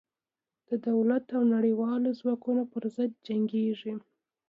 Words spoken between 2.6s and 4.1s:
پر ضد جنګېږي.